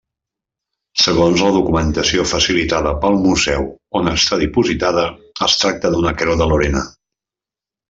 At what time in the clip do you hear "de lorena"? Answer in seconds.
6.43-6.85